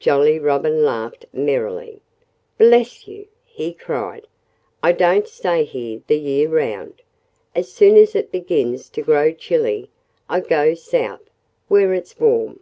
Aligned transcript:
Jolly 0.00 0.38
Robin 0.38 0.86
laughed 0.86 1.26
merrily. 1.34 2.00
"Bless 2.56 3.06
you!" 3.06 3.26
he 3.44 3.74
cried. 3.74 4.26
"I 4.82 4.92
don't 4.92 5.28
stay 5.28 5.64
here 5.64 6.00
the 6.06 6.16
year 6.18 6.48
'round. 6.48 7.02
As 7.54 7.70
soon 7.70 7.98
as 7.98 8.14
it 8.16 8.32
begins 8.32 8.88
to 8.88 9.02
grow 9.02 9.32
chilly 9.32 9.90
I 10.30 10.40
go 10.40 10.72
South, 10.72 11.28
where 11.68 11.92
it's 11.92 12.18
warm." 12.18 12.60